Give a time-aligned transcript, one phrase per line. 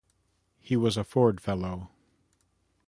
[0.59, 1.91] He was a Ford fellow.